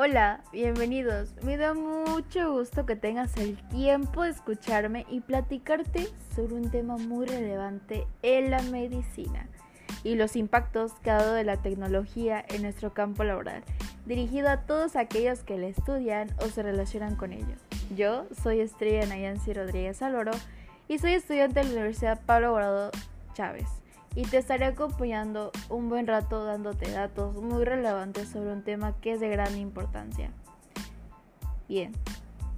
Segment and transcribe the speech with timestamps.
[0.00, 1.34] Hola, bienvenidos.
[1.42, 6.06] Me da mucho gusto que tengas el tiempo de escucharme y platicarte
[6.36, 9.48] sobre un tema muy relevante en la medicina
[10.04, 13.64] y los impactos que ha dado de la tecnología en nuestro campo laboral,
[14.06, 17.56] dirigido a todos aquellos que la estudian o se relacionan con ello.
[17.96, 20.30] Yo soy Estrella Nayansi Rodríguez Aloro
[20.86, 22.92] y soy estudiante de la Universidad Pablo Borado
[23.34, 23.66] Chávez
[24.14, 29.12] y te estaré acompañando un buen rato dándote datos muy relevantes sobre un tema que
[29.12, 30.30] es de gran importancia.
[31.68, 31.92] Bien,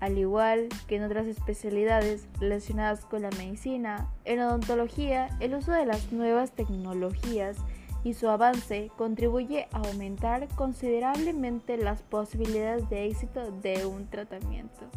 [0.00, 5.86] al igual que en otras especialidades relacionadas con la medicina, en odontología el uso de
[5.86, 7.56] las nuevas tecnologías
[8.04, 14.88] y su avance contribuye a aumentar considerablemente las posibilidades de éxito de un tratamiento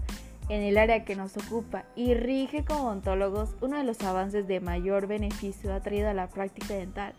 [0.49, 4.59] en el área que nos ocupa y rige como odontólogos, uno de los avances de
[4.59, 7.13] mayor beneficio atraído a la práctica dental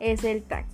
[0.00, 0.66] es el TAC,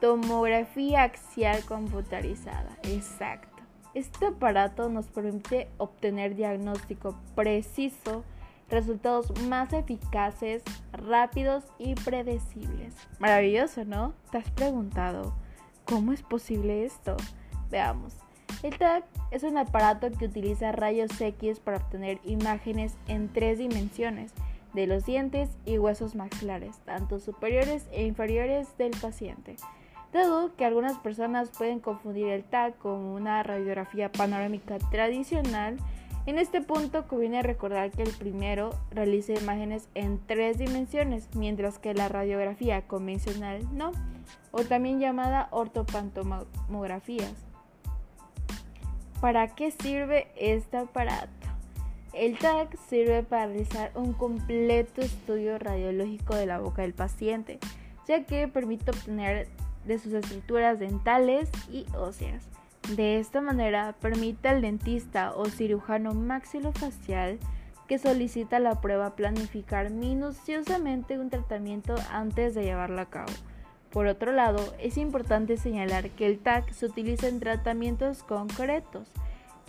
[0.00, 2.76] tomografía axial computarizada.
[2.82, 3.56] Exacto.
[3.94, 8.24] Este aparato nos permite obtener diagnóstico preciso,
[8.68, 12.94] resultados más eficaces, rápidos y predecibles.
[13.18, 14.12] Maravilloso, ¿no?
[14.30, 15.34] ¿Te has preguntado
[15.86, 17.16] cómo es posible esto?
[17.70, 18.25] Veamos.
[18.62, 24.32] El TAC es un aparato que utiliza rayos X para obtener imágenes en tres dimensiones
[24.72, 29.56] de los dientes y huesos maxilares, tanto superiores e inferiores del paciente.
[30.12, 35.78] Dado que algunas personas pueden confundir el TAC con una radiografía panorámica tradicional,
[36.26, 41.94] en este punto conviene recordar que el primero realiza imágenes en tres dimensiones, mientras que
[41.94, 43.92] la radiografía convencional no,
[44.50, 47.45] o también llamada ortopantomografías.
[49.20, 51.30] ¿Para qué sirve este aparato?
[52.12, 57.58] El TAC sirve para realizar un completo estudio radiológico de la boca del paciente,
[58.06, 59.48] ya que permite obtener
[59.86, 62.44] de sus estructuras dentales y óseas.
[62.94, 67.38] De esta manera permite al dentista o cirujano maxilofacial
[67.88, 73.32] que solicita la prueba planificar minuciosamente un tratamiento antes de llevarlo a cabo.
[73.90, 79.08] Por otro lado, es importante señalar que el TAC se utiliza en tratamientos concretos,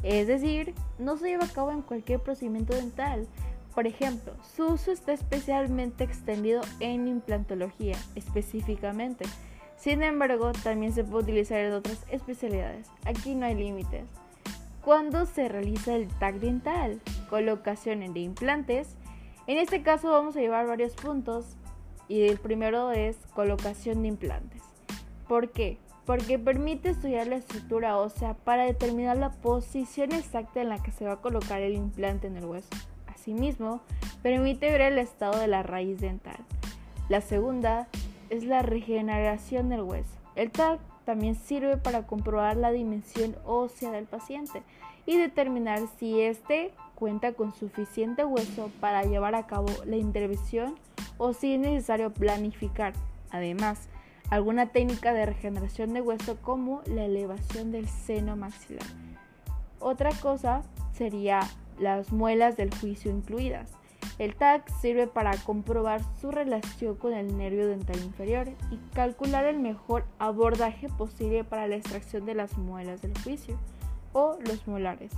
[0.03, 3.27] es decir, no se lleva a cabo en cualquier procedimiento dental.
[3.73, 9.25] Por ejemplo, su uso está especialmente extendido en implantología, específicamente.
[9.77, 12.89] Sin embargo, también se puede utilizar en otras especialidades.
[13.05, 14.05] Aquí no hay límites.
[14.83, 17.01] ¿Cuándo se realiza el TAC dental?
[17.29, 18.95] Colocación de implantes.
[19.45, 21.55] En este caso vamos a llevar varios puntos
[22.07, 24.61] y el primero es colocación de implantes.
[25.27, 25.77] ¿Por qué?
[26.05, 31.05] Porque permite estudiar la estructura ósea para determinar la posición exacta en la que se
[31.05, 32.69] va a colocar el implante en el hueso.
[33.07, 33.81] Asimismo,
[34.23, 36.37] permite ver el estado de la raíz dental.
[37.09, 37.87] La segunda
[38.29, 40.17] es la regeneración del hueso.
[40.35, 44.61] El TAC también sirve para comprobar la dimensión ósea del paciente
[45.05, 50.75] y determinar si éste cuenta con suficiente hueso para llevar a cabo la intervención
[51.17, 52.93] o si es necesario planificar,
[53.31, 53.89] además,
[54.29, 58.85] alguna técnica de regeneración de hueso como la elevación del seno maxilar.
[59.79, 60.63] Otra cosa
[60.93, 61.41] sería
[61.79, 63.71] las muelas del juicio incluidas.
[64.17, 69.59] El TAC sirve para comprobar su relación con el nervio dental inferior y calcular el
[69.59, 73.59] mejor abordaje posible para la extracción de las muelas del juicio
[74.13, 75.11] o los molares.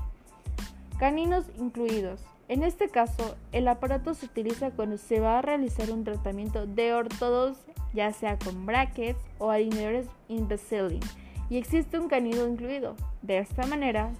[1.00, 2.20] Caninos incluidos.
[2.50, 6.94] En este caso, el aparato se utiliza cuando se va a realizar un tratamiento de
[6.94, 11.00] ortodoncia, ya sea con brackets o alineadores Invisalign,
[11.50, 12.98] y existe un canino incluido.
[13.22, 14.12] De esta manera,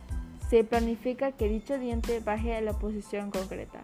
[0.50, 3.82] se planifica que dicho diente baje a la posición concreta.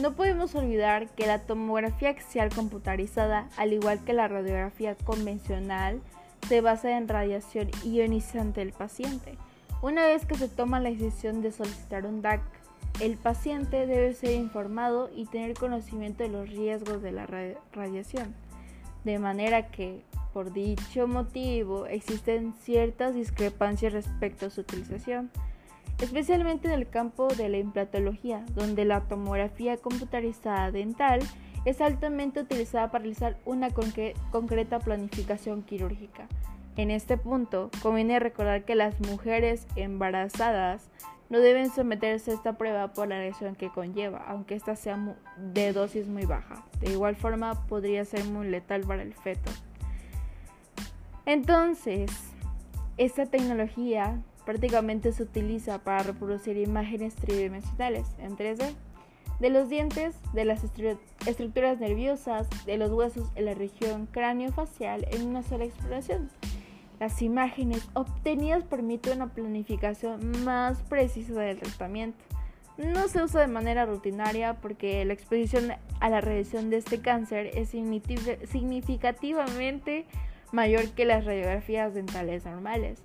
[0.00, 6.00] No podemos olvidar que la tomografía axial computarizada, al igual que la radiografía convencional,
[6.48, 9.36] se basa en radiación ionizante del paciente.
[9.82, 12.40] Una vez que se toma la decisión de solicitar un DAC,
[13.00, 17.26] el paciente debe ser informado y tener conocimiento de los riesgos de la
[17.72, 18.34] radiación,
[19.04, 20.02] de manera que,
[20.32, 25.30] por dicho motivo, existen ciertas discrepancias respecto a su utilización,
[26.00, 31.20] especialmente en el campo de la implantología, donde la tomografía computarizada dental
[31.64, 36.28] es altamente utilizada para realizar una concreta planificación quirúrgica.
[36.76, 40.90] En este punto, conviene recordar que las mujeres embarazadas
[41.30, 44.98] no deben someterse a esta prueba por la lesión que conlleva, aunque ésta sea
[45.38, 46.64] de dosis muy baja.
[46.80, 49.50] De igual forma, podría ser muy letal para el feto.
[51.26, 52.10] Entonces,
[52.98, 58.74] esta tecnología prácticamente se utiliza para reproducir imágenes tridimensionales en 3D
[59.40, 65.26] de los dientes, de las estructuras nerviosas, de los huesos en la región cráneo-facial en
[65.26, 66.30] una sola exploración.
[67.00, 72.18] Las imágenes obtenidas permiten una planificación más precisa del tratamiento.
[72.76, 77.52] No se usa de manera rutinaria porque la exposición a la radiación de este cáncer
[77.54, 80.06] es significativamente
[80.52, 83.00] mayor que las radiografías dentales normales.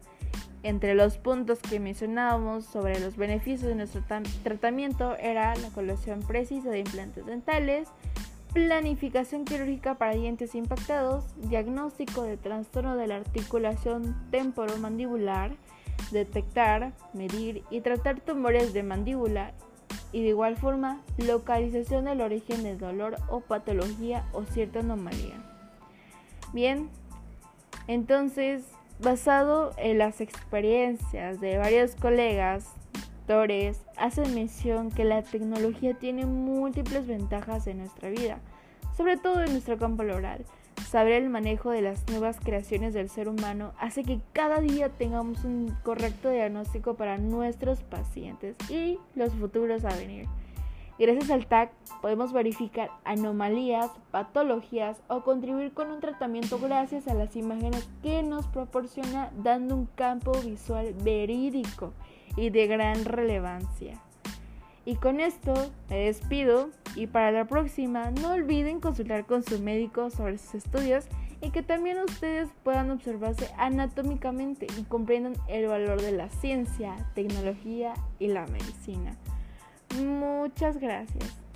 [0.62, 4.04] Entre los puntos que mencionábamos sobre los beneficios de nuestro
[4.44, 7.88] tratamiento era la colocación precisa de implantes dentales,
[8.54, 15.52] planificación quirúrgica para dientes impactados, diagnóstico de trastorno de la articulación temporomandibular,
[16.12, 19.54] detectar, medir y tratar tumores de mandíbula
[20.12, 25.42] y de igual forma localización del origen del dolor o patología o cierta anomalía.
[26.52, 26.90] Bien,
[27.88, 28.66] entonces
[29.00, 32.66] basado en las experiencias de varios colegas,
[33.30, 38.40] doctores, hacen mención que la tecnología tiene múltiples ventajas en nuestra vida,
[38.98, 40.46] sobre todo en nuestro campo laboral.
[40.90, 45.44] Saber el manejo de las nuevas creaciones del ser humano hace que cada día tengamos
[45.44, 50.26] un correcto diagnóstico para nuestros pacientes y los futuros a venir.
[51.00, 57.38] Gracias al TAC podemos verificar anomalías, patologías o contribuir con un tratamiento gracias a las
[57.38, 61.94] imágenes que nos proporciona dando un campo visual verídico
[62.36, 64.02] y de gran relevancia.
[64.84, 65.54] Y con esto
[65.90, 71.06] me despido y para la próxima no olviden consultar con su médico sobre sus estudios
[71.40, 77.94] y que también ustedes puedan observarse anatómicamente y comprendan el valor de la ciencia, tecnología
[78.20, 79.18] y la medicina.
[79.96, 81.49] Muchas gracias.